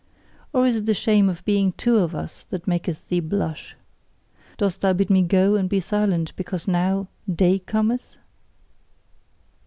[0.51, 3.75] Or is it the shame of being two of us that maketh thee blush!
[4.57, 8.15] Dost thou bid me go and be silent, because now DAY cometh?